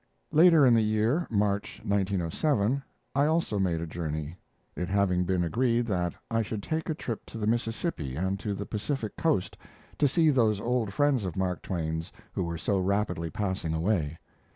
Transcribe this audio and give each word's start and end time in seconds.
Later 0.31 0.65
in 0.65 0.73
the 0.73 0.81
year 0.81 1.27
(March, 1.29 1.79
1907) 1.83 2.81
I 3.13 3.27
also 3.27 3.59
made 3.59 3.81
a 3.81 3.85
journey; 3.85 4.35
it 4.75 4.89
having 4.89 5.25
been 5.25 5.43
agreed 5.43 5.85
that 5.85 6.15
I 6.31 6.41
should 6.41 6.63
take 6.63 6.89
a 6.89 6.95
trip 6.95 7.23
to 7.27 7.37
the 7.37 7.45
Mississippi 7.45 8.15
and 8.15 8.39
to 8.39 8.55
the 8.55 8.65
Pacific 8.65 9.15
coast 9.15 9.59
to 9.99 10.07
see 10.07 10.31
those 10.31 10.59
old 10.59 10.91
friends 10.91 11.23
of 11.23 11.37
Mark 11.37 11.61
Twain's 11.61 12.11
who 12.33 12.43
were 12.43 12.57
so 12.57 12.79
rapidly 12.79 13.29
passing 13.29 13.75
away. 13.75 14.17